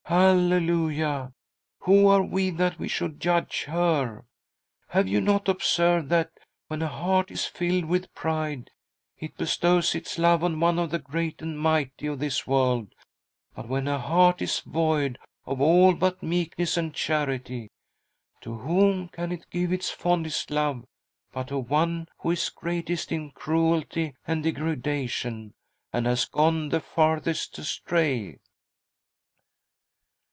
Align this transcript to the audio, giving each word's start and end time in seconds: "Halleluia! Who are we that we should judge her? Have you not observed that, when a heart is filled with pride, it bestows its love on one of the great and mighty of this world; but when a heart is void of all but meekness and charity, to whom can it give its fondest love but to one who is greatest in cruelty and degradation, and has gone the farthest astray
"Halleluia! 0.11 1.31
Who 1.83 2.07
are 2.07 2.21
we 2.21 2.49
that 2.49 2.77
we 2.77 2.89
should 2.89 3.21
judge 3.21 3.63
her? 3.63 4.25
Have 4.89 5.07
you 5.07 5.21
not 5.21 5.47
observed 5.47 6.09
that, 6.09 6.31
when 6.67 6.81
a 6.81 6.89
heart 6.89 7.31
is 7.31 7.45
filled 7.45 7.85
with 7.85 8.13
pride, 8.13 8.71
it 9.17 9.37
bestows 9.37 9.95
its 9.95 10.19
love 10.19 10.43
on 10.43 10.59
one 10.59 10.77
of 10.79 10.89
the 10.91 10.99
great 10.99 11.41
and 11.41 11.57
mighty 11.57 12.07
of 12.07 12.19
this 12.19 12.45
world; 12.45 12.93
but 13.55 13.69
when 13.69 13.87
a 13.87 13.99
heart 13.99 14.41
is 14.41 14.59
void 14.59 15.17
of 15.45 15.61
all 15.61 15.93
but 15.93 16.21
meekness 16.21 16.75
and 16.75 16.93
charity, 16.93 17.69
to 18.41 18.53
whom 18.57 19.07
can 19.07 19.31
it 19.31 19.45
give 19.49 19.71
its 19.71 19.91
fondest 19.91 20.51
love 20.51 20.83
but 21.31 21.47
to 21.47 21.57
one 21.57 22.09
who 22.17 22.31
is 22.31 22.49
greatest 22.49 23.13
in 23.13 23.31
cruelty 23.31 24.13
and 24.27 24.43
degradation, 24.43 25.53
and 25.93 26.05
has 26.05 26.25
gone 26.25 26.67
the 26.67 26.81
farthest 26.81 27.57
astray 27.57 28.37